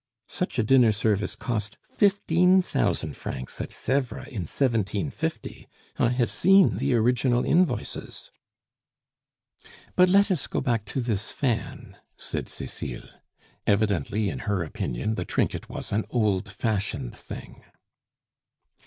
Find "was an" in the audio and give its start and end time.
15.69-16.05